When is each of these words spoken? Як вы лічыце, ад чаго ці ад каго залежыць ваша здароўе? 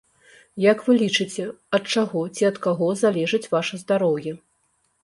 Як 0.63 0.79
вы 0.87 0.95
лічыце, 1.01 1.45
ад 1.79 1.83
чаго 1.97 2.25
ці 2.39 2.49
ад 2.51 2.57
каго 2.65 2.87
залежыць 3.07 3.45
ваша 3.57 3.75
здароўе? 3.85 4.37